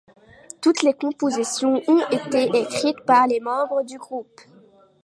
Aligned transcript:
Toutes 0.61 0.81
les 0.81 0.95
compositions 0.95 1.83
ont 1.87 2.01
été 2.09 2.45
écrites 2.59 3.01
par 3.05 3.27
les 3.27 3.39
membres 3.39 3.83
du 3.85 3.99
groupe. 3.99 4.41